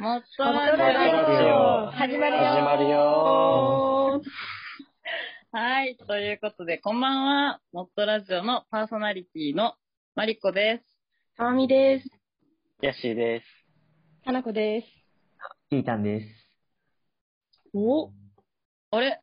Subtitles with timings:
[0.00, 4.22] もっともっとララジジオオ始まるよ始まるよ
[5.52, 5.94] はい。
[6.08, 7.60] ということで、こんばんは。
[7.74, 9.74] もっとラジオのパーソナリティの
[10.14, 11.36] マリコです。
[11.36, 12.08] たまみです。
[12.80, 14.24] ヤッシーです。
[14.24, 14.86] かなこです。
[15.68, 16.26] キータンです。
[17.74, 18.10] お
[18.92, 19.20] あれ？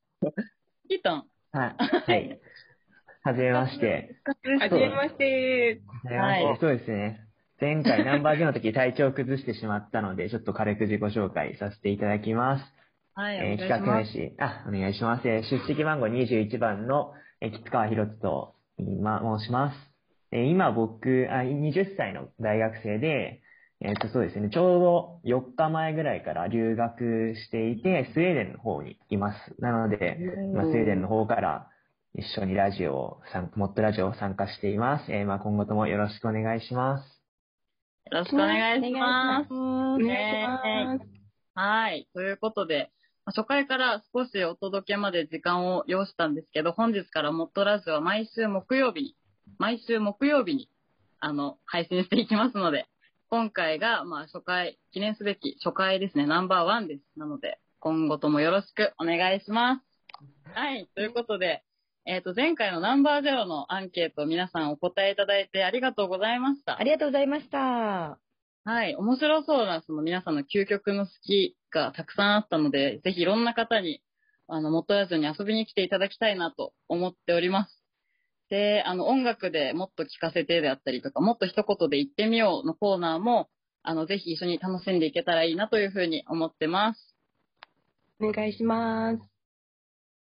[0.90, 1.76] キータンはい。
[2.12, 2.40] はい。
[3.24, 4.16] はじめまして。
[4.60, 5.82] はじめまして。
[5.88, 6.46] はじめまして。
[6.46, 7.27] はいそうですね。
[7.60, 12.64] 前回ナンバー2の時体調を崩してしまったので、 ちょっと軽く自己紹介させていただきます。
[13.16, 13.70] はい、えーお願いします。
[13.70, 15.28] 企画名詞、あ、お願いします。
[15.28, 19.78] えー出席番号21番の、えー吉川博人と今申します。
[20.32, 23.42] えー今僕あ、20歳の大学生で、
[23.80, 29.56] えっ、と、そうですね、ちょうど4日前ぐらいから留学していて、スウェーデンの方にいます。
[29.60, 30.18] なので、
[30.54, 31.68] まあ、スウェーデンの方から
[32.16, 35.12] 一緒にラジオを参、モットラジオを参加しています。
[35.12, 37.17] えーまあ、今後ともよろしくお願いします。
[38.12, 39.54] よろしくお願いします。
[39.54, 41.06] お願いします。
[41.56, 42.08] はい。
[42.14, 42.90] ということで、
[43.26, 49.16] まあ初回から少しお届けまで時間を要したんですけど、本日からモットラジオは毎週木曜日に、
[49.58, 50.70] 毎週木曜日に、
[51.20, 52.86] あの、配信していきますので、
[53.30, 57.04] 今回が、まあ、初回、記念すべき初回ですね、ナンバーワンです。
[57.18, 59.82] なので、今後ともよろしくお願いします。
[60.54, 60.88] はい。
[60.96, 61.64] ということで、
[62.10, 66.84] えっ、と、前回のナンバーゼロのアンケート、皆さんお答えいただいてありがとうございましたあ。
[66.84, 68.18] りがとうございました。
[68.64, 68.96] はい。
[68.96, 74.02] 面白そうな、その皆さんの究極の好きがたくさんあったので、ぜひいろんな方に、
[74.48, 77.84] あの、モットラジオに遊びに来ていただきたいなと思っております。
[78.50, 83.50] で、あの、音楽でもっと聴かせてであったりとか、もっと一言で言ってみようのコーナーも、
[83.84, 87.18] あの、ぜひ一緒に楽しんでいけたらいいなというふうに思ってます。
[88.22, 89.20] お願いします。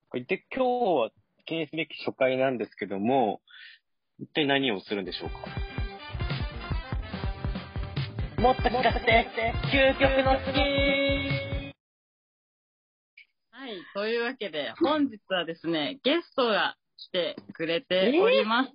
[0.08, 0.68] はいで、今日
[1.02, 1.10] は
[1.46, 3.40] 記念すべき初回なんですけども、
[4.18, 5.36] 一体何をするんでしょうか？
[8.42, 10.58] もっと聞かせて、究極の好き
[13.52, 13.80] はい。
[13.94, 18.72] というわけで、本日はですね、ゲストが来てくれております。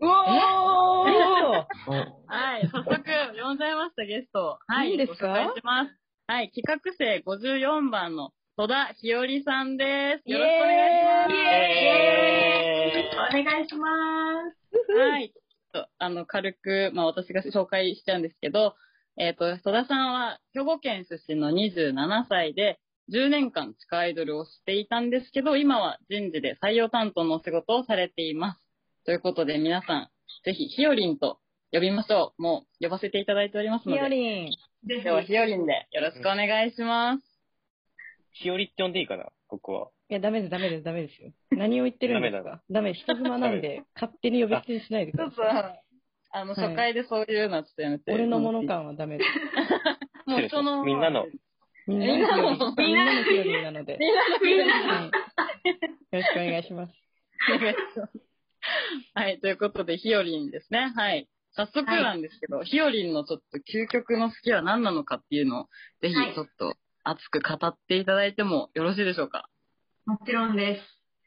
[0.00, 1.02] うわーお
[2.26, 2.94] はい、早速
[3.42, 4.58] 呼んじゃいました、ゲストを。
[4.66, 5.28] はい、いいですか？
[5.28, 5.98] ご紹介します。
[6.26, 10.30] はい、企画生54番の戸田ひよりさんです。
[10.30, 11.32] よろしくお願いします。
[11.32, 13.88] イエーイお願いしま
[14.52, 14.92] す。
[14.92, 15.30] はい。
[15.30, 18.74] ちょっとあの、軽く、まあ私が紹介しちゃうんですけど、
[19.16, 22.78] えっ、と、戸田さんは兵庫県出身の27歳で、
[23.10, 28.60] 10年間地下アイドルをしていたんですけど、今は人事で採用担当のお仕事をされています。
[29.06, 30.08] ということで皆さん、
[30.44, 31.38] ぜひひよりんと
[31.72, 32.42] 呼びましょう。
[32.42, 34.50] もう呼ばせていただいておりますひので、よりん。
[34.50, 34.56] ぜ
[34.96, 37.31] 今日はひよりんでよろしくお願いします。
[38.32, 39.88] ひよりって呼んでいいかなここは。
[40.08, 41.30] いや、ダメです、ダメです、ダメですよ。
[41.50, 45.82] 何を言ってるんですダメかダメ、人妻なんで、勝手に呼び捨てにしないでくちょっとださい。、
[46.32, 48.12] あの、はい初回でそういうのはちょっとやめて。
[48.12, 49.30] 俺のもの感はダメです。
[50.30, 50.84] もう人の。
[50.84, 51.26] みんなの。
[51.86, 52.74] みんなの。
[52.76, 53.98] みんなのひよりんなので。
[53.98, 55.10] みんなのみんなのは
[55.64, 55.76] いよ
[56.12, 56.92] ろしくお願いします。
[57.54, 58.12] お願いします。
[59.14, 60.92] はい、ということで、ひよりんですね。
[60.94, 61.28] はい。
[61.54, 65.66] 早速なんですけど、ひよりんのちょっと究極の好きは何なのかっていうのを、
[66.00, 69.48] ぜひはいちょっと熱く語っていただいてもよろしいでしょうか？
[70.06, 70.80] もちろんです。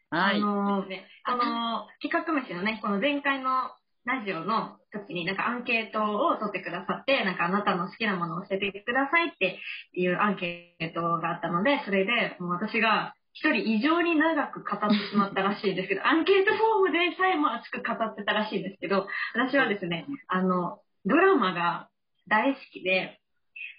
[0.10, 0.38] はい。
[0.38, 3.72] あのーね、あのー企画飯のね、この前回の
[4.06, 9.60] ラジオの時になんかアンケートを取ってくださって、なんかあなたの好きなものを教えてくださいって
[9.94, 21.90] いうアンケートがあったので、それでもう私が一人異常に長く語ってしまったらしいんですけど、アンケートフォームでさえも熱く語ってたらしいんですけど、私はですね、あの、ドラマが
[22.28, 23.20] 大好きで、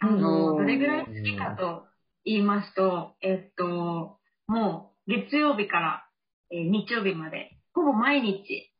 [0.00, 0.56] あの、うん。
[0.58, 1.84] どれぐらい好きかと
[2.24, 6.08] 言いますと、えっと、もう月曜日から、
[6.50, 8.72] えー日曜日まで、ほぼ毎日、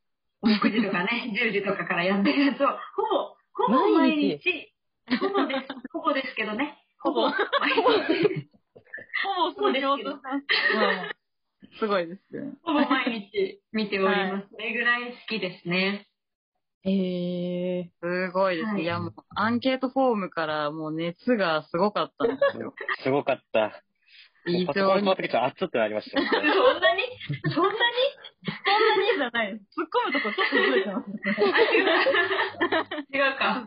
[0.43, 4.73] 9時とかね、 10時とかからやってるやつを、ほぼ、ほぼ毎毎日、
[5.19, 7.33] ほぼです、ほぼですけどね、ほぼ、毎
[7.71, 8.49] 日、
[9.23, 9.51] ほぼ。
[9.51, 10.11] そうですけど。
[10.11, 10.19] うん
[11.79, 12.53] すごいですね。
[12.63, 14.47] ほぼ毎日見ております。
[14.51, 16.07] それぐらい好きですね。
[16.83, 18.73] へえすごいですね。
[18.73, 22.73] はいい、や、もう、アンケートフォームからもう熱がすごかったんですよ。
[23.03, 23.83] すごかった。
[24.45, 25.01] 異パソコン常に。
[25.01, 26.25] 触ってきたら熱くなりましたよ。
[26.25, 26.53] そんなに？
[26.53, 27.03] そんなに？
[27.51, 29.17] そんなに？
[29.17, 29.53] じゃない。
[29.53, 31.17] 突っ込むとこちょっとずれてますね。
[33.13, 33.65] 違うか。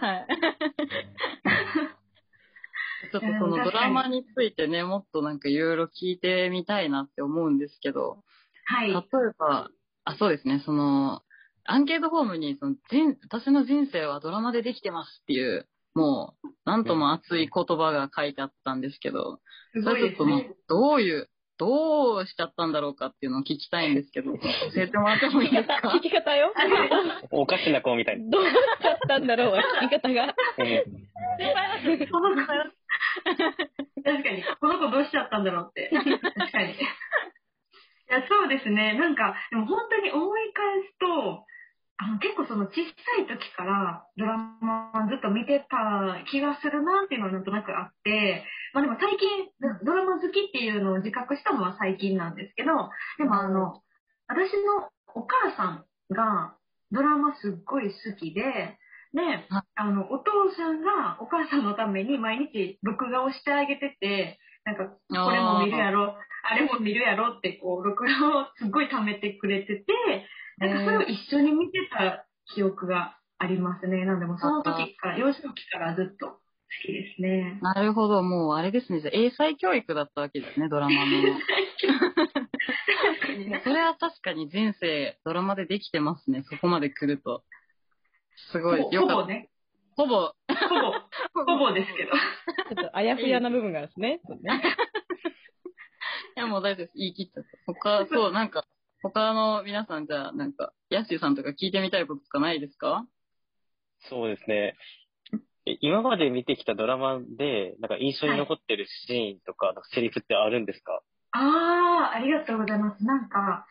[0.00, 0.26] はい。
[3.12, 8.22] ちょっとそのドラマについてね、もっとなんかいろいろ聞いてみたいなって思うんですけど、
[8.64, 8.88] はい。
[8.92, 9.02] 例え
[9.36, 9.68] ば、
[10.04, 11.22] あ、そうですね、その、
[11.64, 19.38] アンケートフォームに、その、人、私の人生はドラマでできてますっていう、もう、なんとも熱い言葉が書いてあったんですけど、
[19.74, 20.56] すそれちょっともう。
[20.68, 21.28] どういう、
[21.58, 24.40] どうしちゃったんだろうかっていうのを聞きたいんですけど、 教
[24.76, 25.88] えてもらってもいいですか？
[25.94, 26.52] 聞き方よ。
[27.30, 28.28] おかしな子みたいな。
[28.30, 30.34] どうだったんだろう、聞き方が。
[34.04, 35.90] 確かに、この子どうしちゃったんだろうって。
[35.92, 36.72] 確かに。
[36.72, 36.76] い
[38.08, 38.94] や、そうですね。
[38.98, 41.44] なんか、でも本当に思い返すと、
[42.02, 48.42] あの結構その小さい時からドラマずっと見てた気がするなっていうのはなんとなくあって、
[48.74, 53.78] まあでも最近ドドラマ好きっていうのを自覚したのは最近なんですけど、でもあの、
[54.26, 56.58] 私のお母さんが
[56.90, 58.42] ドラマすっごい好きで、
[59.14, 59.20] で、
[59.76, 69.84] あの、お父さんがお母さんのために毎日録画をしてあげてて、なんか、これも見るやろ、あれも見るやろって、こう、録画をすっごい貯めてくれてて、
[70.58, 74.04] なんかそれを一緒に見てた記憶がありますね。
[74.04, 76.38] なんでもその時から、幼少期からずっと好
[76.86, 77.58] きですね。
[77.60, 79.00] なるほど、もうあれですね。
[79.00, 81.12] じゃあ英才教育だったわけですね、ドラマの。
[83.64, 87.44] それは確かに人生、ドラマでできてますね、そこまで来ると。
[88.52, 89.14] すごい、ほよかった。
[89.16, 89.48] ほぼね。
[89.96, 90.34] ほぼ、ほ
[91.44, 92.12] ぼ、ほぼですけど。
[92.74, 94.20] ちょっとあやふやな部分があるんですね
[96.36, 96.92] いや、もう大丈夫です。
[96.94, 97.50] 言い切っちゃった。
[97.66, 98.64] 他、そう、なんか、
[99.02, 103.04] 他の皆さんじゃあ、なんか、ヤッシーさんとか聞いてみたいこととかないですか？
[104.08, 104.76] そうですね。
[105.66, 111.02] え今まで見てきたドラマで、なんか印象に残ってるシーンとか、なんかセリフってあるんですか？
[111.32, 113.04] ああ、ありがとうございます。
[113.04, 113.66] なんか、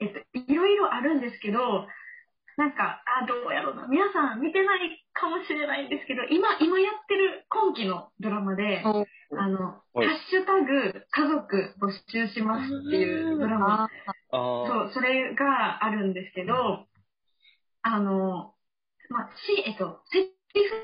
[0.00, 0.18] えっと、
[0.52, 1.86] いろいろあるんですけど、
[2.56, 3.86] なんか、あどうやろうな。
[3.88, 8.82] 皆さん見てないかもしれないんですけど、今、今やってる今期のドラマで、
[9.38, 9.58] あの、
[9.94, 10.08] ハはい。
[10.08, 13.88] ッシュタグ家族募集しますっていうドラマ。
[14.30, 16.86] そう、それがあるんですけど、
[17.82, 18.54] あの、
[19.10, 20.28] まあ、し、えっと、セリ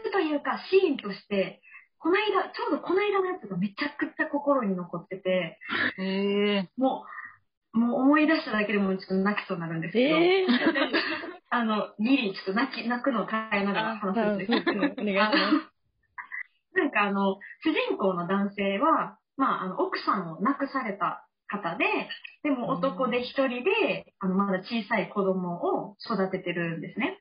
[0.04, 1.62] フというかシーンとして、
[1.98, 5.58] この間、ちょうどこの間のやつがめちゃくちゃ心に残ってて、
[5.98, 7.04] えも
[7.74, 10.46] う、もう思い出しただけでもちょっと泣きそうになるんですけど、えー、
[11.50, 15.69] あの、ギリちょっと泣き、泣くのを耐えながら話すんですけど、お願いします
[16.74, 21.84] なんかあの、主人公の男性は、まあ、あの、奥さんを亡くされた方で、
[22.42, 27.18] でも男で一人で、あの、まだ小さい子供を育ててるんですね。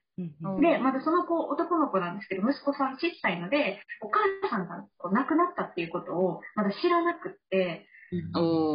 [0.60, 4.20] で、まだその子、男の子なんですけど、息子さん小さいので、お母
[4.50, 7.88] さんがこう亡くなったっていうことをまだ知らなくって、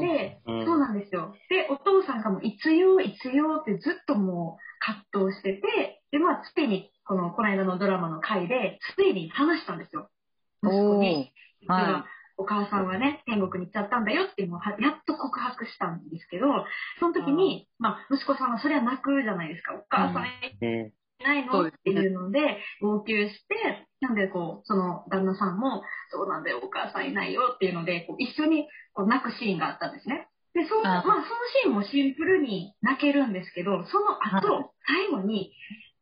[0.00, 1.34] で、うんそうなんですよ。
[1.50, 10.08] で、お父さんがもういつよ、いつよってずっともう葛藤してて、で、まあ、ついに、この、この間のドラマの回で、ついに話したんですよ。
[10.64, 11.32] 息子に。
[11.62, 12.06] 実はは
[12.36, 16.46] お母さんはね、天国に行っちゃったんだよっていうのをはやっと告白したんですけど、
[16.98, 19.74] その時に、まあ、息子さんはそれは泣くじゃないですか。
[19.74, 20.92] お母さんうん。
[21.20, 30.28] いないのっていうので、号泣して、なんでこう、その旦那さんも、そうなんだよ、お母さんいないよっていうので、こう一緒にこう泣くシーンがあったんですね。
[30.54, 31.14] で、そう、まあ、あその
[31.62, 35.52] シーンもシンプルに泣けるんですけど、その後、最後に、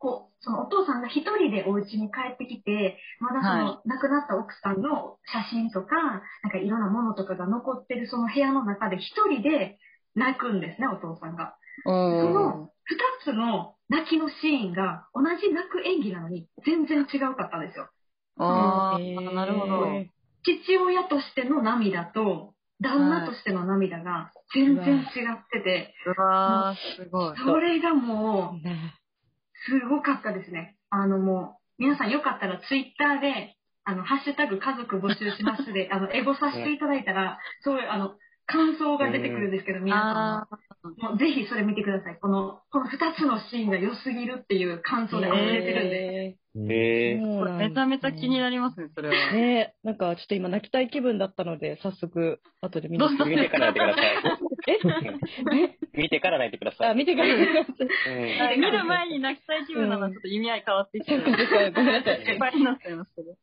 [0.02, 5.94] こう、そのお父さんが一人でお家に帰ってきて、まだその、は亡くなった奥さんの写真とか、
[6.43, 9.78] なんかいろんなものとかが残ってるその部屋の中で一人で
[10.16, 11.54] 泣くんですね、お父さんが。
[11.84, 17.88] その二つの泣きのシーンが同じ泣く演技なのに全然違うかったんですよ。
[18.38, 19.87] あえーー、なるほど。
[20.43, 25.06] 父親としての涙と旦那としての涙が全然違っ
[25.52, 27.37] てて、うわー、すごい。
[27.38, 28.94] それがもうね
[29.66, 30.76] すごかったですね。
[30.90, 38.16] あのもう、皆さんよかったらツイッターで、あの、ハッシュタグ家族募集しますで、 あの、エゴさせていただいたら、そういう、あの、
[38.47, 40.49] 感想が出てくるんですけど、皆さんは。
[40.50, 40.59] あ
[40.99, 42.19] もうぜひそれ見てください。
[42.21, 46.37] この、この二つのシーンが良すぎるっていう感想で溢れてるんで。
[46.54, 49.32] えー、めちゃめちゃ気になりますね、それは。
[49.32, 54.12] ねえ、なんかちょっと今泣きたい気分だったので、早速、後で見に見てから泣いてください。
[55.64, 55.78] え？
[55.94, 56.94] 見てから泣いてくださあ、い。
[56.94, 58.61] 見てから見てうん。
[58.61, 61.25] 見る前に泣きたい気分なのはちょっと意味合い変わってきてる。
[61.25, 63.35] そっかそっかごめんなさいいっぱいになっちゃいますけど。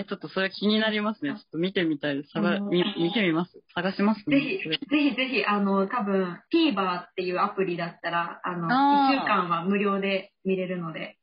[0.00, 1.32] や、ちょっとそれ気になりますね。
[1.32, 2.30] ちょっと見てみたいです。
[2.32, 3.62] 探あのみ見てみます。
[3.74, 4.40] 探しますね。
[4.40, 4.78] ぜひ、ぜ
[5.10, 11.18] ひぜひ、あの、多分 TVer っていうアプリだったら、あの、あー1週間は無料で見れるので、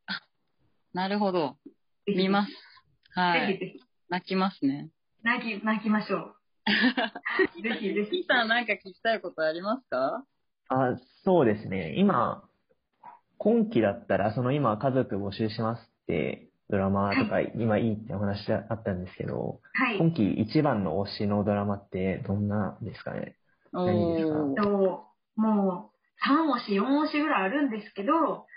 [0.93, 1.57] なるほど。
[2.07, 2.51] 見ます。
[3.13, 3.47] はい。
[3.47, 3.79] ぜひぜひ、
[4.09, 4.89] 泣きますね。
[5.23, 6.35] 泣き、泣きましょう。
[7.61, 8.11] ぜひぜひ。
[8.11, 10.23] ピーさんなんか聞きたいことありますか？
[10.69, 11.93] あ、そうですね。
[11.97, 12.43] 今、
[13.37, 19.97] 今期だったら、その今、家族募集しますって、ドラマとか、今いいってお話あったんですけど、はい。
[19.97, 23.35] 今期一番の推しのドラマってどんなですかね？
[23.73, 24.67] 何ですか？
[25.35, 28.11] もう、3推し、4推しぐらいあるんですけど、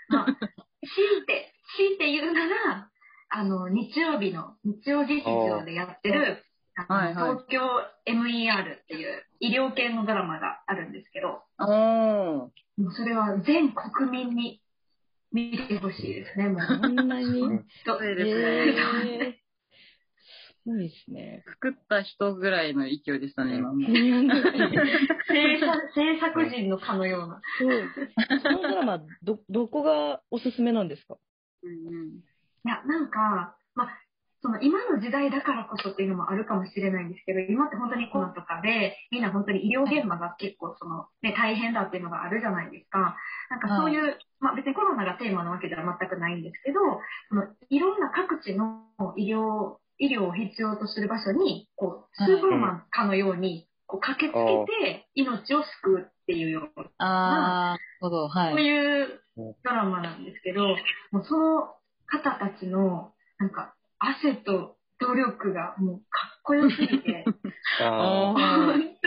[0.09, 0.25] まあ、
[0.95, 2.89] 強いて、強いて言うなら、
[3.29, 6.43] あの、日曜日の、日曜劇場でやってる、
[6.87, 7.37] はいはい。
[7.37, 7.61] 東京
[8.07, 11.43] MER っていう医療系のドラマがあるんですけど、
[12.93, 14.60] それは全国民に
[15.31, 16.79] 見てほしいですね、もう。
[16.81, 17.41] こんなに
[17.85, 19.37] とそうですね。
[19.37, 19.41] え
[20.65, 21.43] ごいですね。
[21.47, 23.79] 作った人ぐらいの勢いでしたね、今も。
[23.87, 23.89] 制
[25.59, 27.41] 作 制作人のかのような。
[27.57, 27.89] そう。
[28.41, 31.17] そのドラマ、ど、どこがおすすめなんですか？
[31.63, 32.09] うんうん
[32.63, 33.97] いや、なんか、まあ、
[34.43, 43.17] その今の時代だからこそっていうのもあるかもしれないんですけど、今って本当にコロナとかで、みんな本当に医療現場が結構その、ね、大変だっていうのがあるじゃないですか。
[43.49, 44.17] なんかそういう、
[44.71, 46.79] にコロナがテーマなわけでは全くないんですけど、
[47.29, 48.87] そのいろんな各地の
[49.17, 58.65] 医療、医療を必要とする場所に、こう、スーパーマンかのように、こう駆けつけて命を救うっていうようなあー、なるほど、はそうい。
[58.65, 59.21] いう
[59.63, 60.67] ドラマなんですけど、
[61.11, 61.75] もうその
[62.07, 67.25] 方たちの、なんか、汗と努力がもうかっこよすぎて、
[67.77, 68.97] 本当に、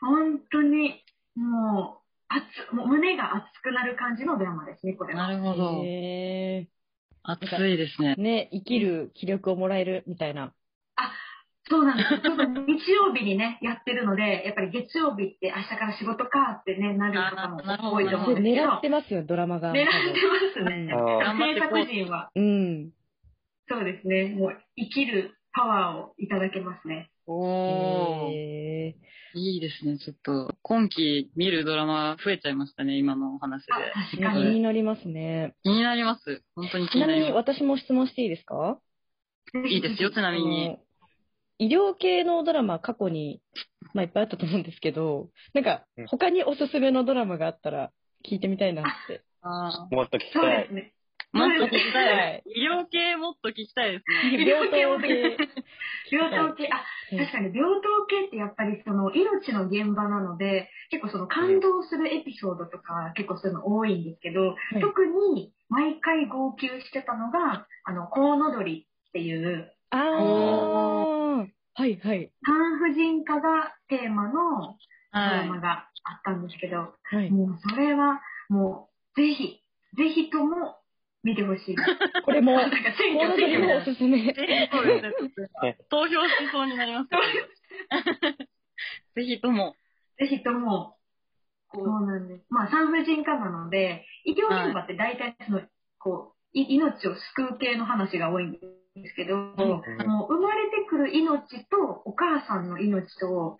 [0.00, 1.04] 本当に、
[1.36, 1.97] もう、
[2.28, 5.28] 熱、もう胸が熱くなる感じのドラマですね、これは。
[5.28, 5.82] なるほど。
[5.84, 6.68] へ
[7.22, 8.20] 熱いですねー。。
[8.20, 10.52] ね、生きる気力をもらえるみたいな。
[11.70, 12.08] そうなんです。
[12.08, 18.72] ちょっと日曜日にね、 やってるので、やっぱり月曜日って明日から仕事かってね、なる方も多いと思そううんですけど。
[18.72, 19.72] 狙ってますよ、ドラマが。
[19.72, 19.92] 狙って
[20.26, 20.88] ますね。
[21.54, 22.30] 制作陣は。
[22.34, 22.90] うん。
[23.68, 24.34] そうですね。
[24.34, 27.10] もう生きるパワーをいただけますね。
[27.30, 28.34] おー。
[28.34, 28.96] へ
[29.34, 29.98] いいですね。
[29.98, 33.72] ちょっと、今期見るドラマ増えちゃいましたね、今のお話で。
[33.72, 33.76] あ、
[34.10, 34.54] 確ー気かに。
[34.54, 35.54] になりますね。
[35.62, 36.42] 気になります。
[36.56, 38.80] 本当に気ちなみにになりま私も質問していいですか？
[39.52, 39.68] す。
[39.68, 40.78] いいですよ、ちなみに。
[41.58, 43.42] 医療系のドラマ過去に、
[43.92, 47.90] まあ、いっぱいあったと思うんですけど、なんかうん、他におすすめのドラマがあったら
[48.24, 49.22] 聞いてみたいなって。
[49.42, 50.62] ああ、もっと聞きそうたい。
[50.62, 50.94] ですね。
[51.34, 52.60] ーもっと聞きたはいい。
[52.60, 54.44] 医療系もっと聞きたいですね。
[54.44, 55.36] 病棟系。
[56.10, 71.46] 病棟系、あ、確かに病棟系ってやっぱりその命の現場なので、結構その感動するエピソードとか結構そういうの多いんですけど、い特に毎回号泣してたのが、あの、コウノドリっていうああ、は
[71.86, 72.32] いはい。
[72.44, 74.76] 産婦人科がテーマの
[75.12, 75.70] ドラマはが
[76.04, 77.30] あったんですけど、はい。
[77.30, 79.60] もうそれはもうぜひ、
[79.96, 80.76] ぜひとも
[81.24, 81.76] 見てほしい。
[82.24, 84.18] これも、なんか選コウノドリもおすすめ。
[84.18, 84.24] い。
[84.26, 85.78] ぜひ、そうですね。
[85.90, 87.22] 投票しそうになりますけど。
[89.16, 89.74] ぜひとも。
[90.18, 90.96] ぜひとも、
[91.74, 92.46] そうなんです。
[92.50, 95.62] まあ、産婦人科なので、医療現場って大体その、
[95.98, 98.58] こう、い命を救う系の話が多いんで
[99.08, 99.82] すけど、も
[100.30, 103.56] う生まれてくる命とお母さんの命と、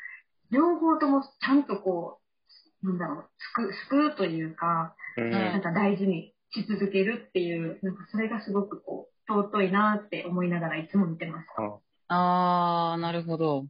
[0.50, 2.20] 両方ともちゃんとこ
[2.82, 11.46] う、なんだろう、救う、救うというか、うんなんか大事にし続けるっていう、なんかそれがすごくこう、尊いなって思いながらいつも見てます。
[12.08, 13.66] あー、なるほど。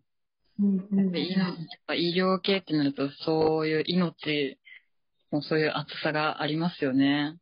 [0.60, 1.54] うんうんでやっ
[1.86, 4.58] ぱ医療系ってなると、そういう命
[5.30, 7.36] もそういう熱さがありますよね。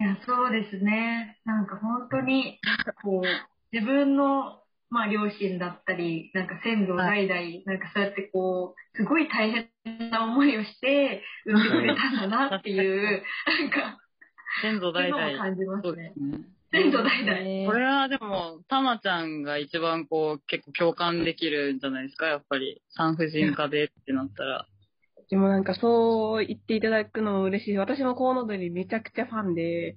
[0.00, 1.40] いや、そうですね。
[1.44, 2.60] なんか本当に、
[3.02, 3.22] こう、
[3.72, 9.50] 自分の、まあ、両親だったり、なんか先祖代々、なんかそうやってこう、すごい大
[9.84, 13.22] 変な思いをして、産んでくれたんだなっていう、
[13.60, 13.98] なんか、
[14.62, 15.30] 先祖代々。
[15.30, 16.08] 今も感じまそうすね。
[16.08, 16.38] ですね。
[16.70, 17.32] 先祖代々。
[17.40, 22.82] ねこれはでも、たまちゃんが一番こう、結構共感できるんじゃないですか、やっぱり。
[22.90, 24.66] 産婦人科でってなったら。
[25.30, 27.76] でもなんかそう言っていただくのも嬉しい。
[27.76, 29.96] 私もコウノドリめちゃくちゃファンで、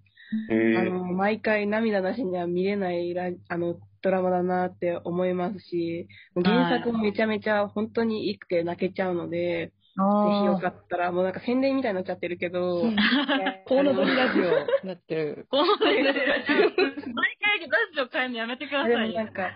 [0.78, 9.72] あの、毎回涙なしには見れないラあの、ドラマだなって思いますし、原作もめちゃめちゃ本当にいいくて泣けちゃうので、ぜ
[10.40, 12.82] ひよかったら、もうなんか宣伝みたいになっちゃってるけど、
[13.68, 14.50] コウノドリラジオに
[14.84, 15.48] なってる。
[15.50, 19.00] この毎回ラジオ変えるのやめてくださいよ。
[19.00, 19.52] もなんか、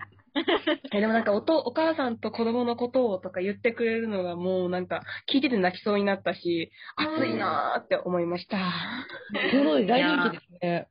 [0.92, 8.58] えでもなんかおと、お母さんと子供のことをとか言ってくれるのがもうなんか聞いてて泣きそうになったし、熱いなーって思いました。
[9.52, 10.88] コウノドリ大人気ですね。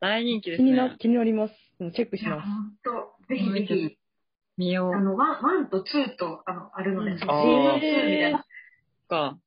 [0.00, 0.96] 大人気です気にな、ね。
[0.98, 1.54] 気になります。
[1.80, 2.42] うんチェックします。
[2.42, 3.96] 本当ぜひぜひ、
[4.58, 4.94] 見よう。
[4.94, 8.44] あの、 one、one と two と、あの、あるので、シーズン2みたいな。
[9.12, 9.38] か。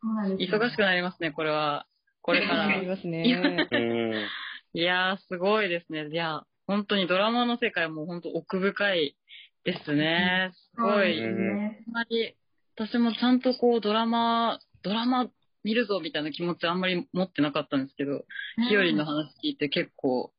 [0.00, 1.86] そうなんですよ忙しくなりますね、これは。
[2.22, 2.66] これから。
[2.78, 3.22] ありますね。
[3.22, 4.80] うん。
[4.80, 6.08] いやー、すごいですね。
[6.08, 9.16] いや、本当にドラマの世界も本当奥深い
[9.64, 10.50] ですね。
[10.52, 11.22] すごい。
[11.22, 12.34] あんまり、
[12.76, 15.28] 私もちゃんとこうドラマ、ドラマ
[15.62, 18.24] 見るぞみたいな気持ちあんまり持ってなかったんですけど、
[18.68, 20.32] ひよりんの話聞いて結構、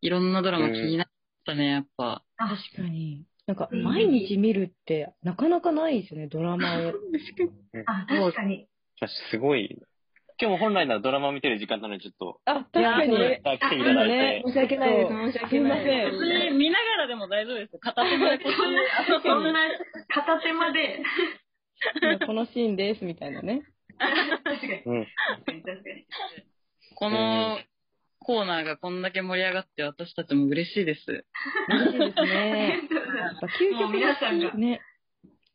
[0.00, 1.06] いろんなドラマ気になっ
[1.44, 2.22] たね、やっぱ。
[2.36, 3.24] あ、確かに。
[3.46, 6.92] なんか、毎日見るって、なかなかないですよね、ドラマを。
[7.86, 8.68] あ、確かに。
[9.30, 9.78] すごい。
[10.40, 13.16] 今日も本来ならドラマ見てる時間なのにちょっと、あ、確かに。
[13.16, 14.42] 来ていただいて。
[14.46, 17.78] 申し訳ないです、申し訳ないすいません私見ながらでも大丈夫ですよ。
[17.80, 18.80] 片手までそんな
[20.08, 21.02] 片手まで。
[22.26, 23.62] このシーンです、みたいなね。
[23.98, 24.82] 確かに。
[24.86, 25.06] うん。
[25.36, 26.06] 確かに確かに。
[26.96, 27.58] この、
[28.18, 31.26] コーナーがこんだけ盛り上がって私たちも嬉しいです。
[31.68, 32.80] 嬉しいですね。
[33.16, 34.80] やっぱ究極皆さんがのね。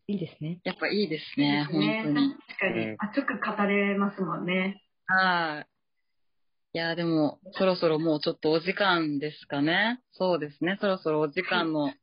[0.08, 0.60] いいですね。
[0.64, 2.36] やっぱいいですね、本ね当に。
[2.48, 4.84] 確かに、熱く語れますもんね。
[5.06, 5.68] はい。
[6.74, 10.02] いや、でも、そろそろもうちょっとお時間ですかね。
[10.14, 10.78] そうですね。
[10.82, 11.94] そろそろお時間の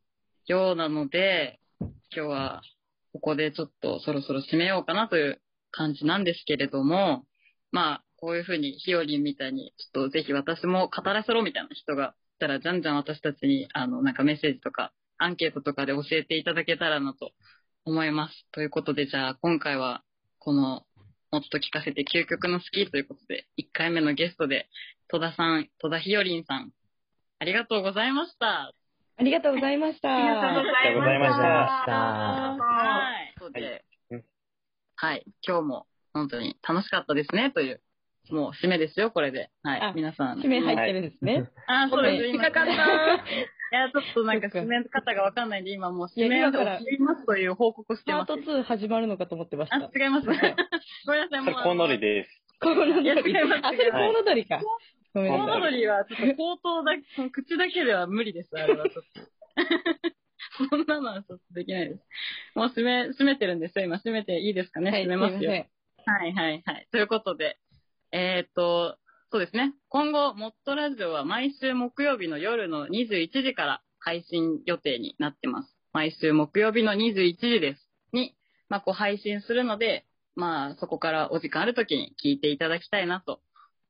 [0.47, 2.63] ようなので、今日は
[3.13, 7.25] ここでちょっとそろそろ締めようかなという感じなんですけれども、
[7.73, 17.33] まあ、こういうふうにひよりんみたいに、ちょっとぜひ私も語らせろみたいな人がいたら、じゃんじゃん私たちに、あの、なんかメッセージとか、アンケートとかで教えていただけたらなと
[17.85, 18.47] 思います。
[18.53, 20.03] ということで、じゃあ今回は、
[20.39, 20.83] この
[21.33, 24.69] もっと聞かせて究極の好きということで、1回目のゲストで、
[25.09, 26.73] 戸田さん、戸田ひよりんさん、
[27.39, 28.73] ありがとうございました。
[29.19, 30.15] ありがとうございました。
[30.15, 33.35] ありがとうございまありがとうございましたははい。
[33.39, 34.25] そうでうん、
[34.97, 35.25] はい。
[35.47, 37.81] 今日も本当に楽しかったですね、という、
[38.31, 39.51] もう締めですよ、これで。
[39.63, 39.93] はいあ。
[39.95, 40.39] 皆さん。
[40.39, 41.51] 指名入ってるんですね。
[41.67, 42.27] あ、そうです。
[42.27, 42.77] 今、引っかかったい
[43.73, 48.29] や、ちょっとなんか締め方がわかんないんで、今もう締めを今から送りますという報告をしてます。
[48.29, 49.77] パート2始まるのかと思ってました。
[49.77, 50.27] あ、違います。
[50.27, 51.55] ごめんなさい、もう。
[51.63, 52.31] コウノリです。
[52.61, 53.03] コウノドリ。
[53.03, 54.61] いや違いますあ、それコウノドリか。
[55.15, 55.61] ごめんコウなさい。
[55.61, 59.21] ノドリはちょっと口頭だけ、その口だけでは無理です、あれはちょっと。
[60.71, 62.01] そんなのはちょっとできないです。
[62.55, 63.97] もう閉め、閉めてるんですよ、今。
[63.99, 65.41] 閉めていいですかね、はい、閉めますよ。
[65.41, 65.67] すいません。
[66.05, 66.89] はいはいはい。
[66.93, 67.59] ということで、
[68.13, 68.97] えーっと、
[69.33, 69.75] そうですね。
[69.89, 75.77] 今後、モットラジオは毎週木曜日の夜の21時から配信予定になってます。
[75.93, 77.91] 毎週木曜日の21時です。
[78.13, 78.37] に、
[78.69, 80.07] まあ、こう配信するので、
[80.37, 83.41] まあ、そこからお時間ある時に聞いていただきたいなと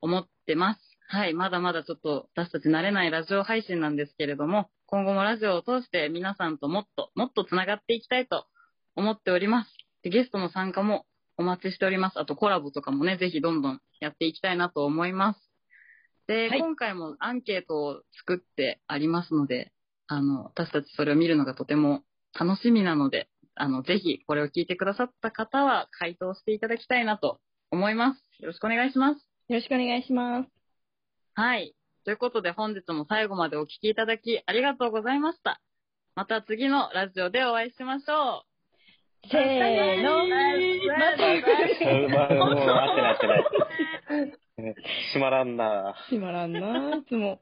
[0.01, 0.81] 思ってます。
[1.09, 1.35] はい。
[1.35, 8.47] まだまだちょっと私たち慣れないラジオ配信なんですけれども、今後もラジオを通して皆さんともっと、もっと繋がっていきたいと
[8.95, 9.71] 思っております。
[10.03, 11.05] でゲストの参加も
[11.39, 12.19] お待ちしております。
[12.19, 15.41] あとコラボとかもね、ぜひどんどんやっていきたいなと思います。
[16.27, 19.73] で、はい今回もアンケートを作ってありますので、
[20.09, 22.03] あの、私たちそれを見るのがとても
[22.39, 28.43] 楽しみなので、あの、ぜひこれを聞いてくださった方は回答していただきたいなと思います。
[28.43, 29.19] よろしくお願いします。
[29.49, 30.49] よろしくお願いします。
[31.35, 31.75] はい。
[32.05, 35.61] ということで本日も最後までお聞きいただきありがとうございました。
[36.15, 38.56] また次のラジオでお会いしましょう。
[39.31, 40.27] せーの。
[42.45, 43.45] もう、合ってない合ってない。
[45.13, 47.39] 閉まらんな閉まらんな、いつも。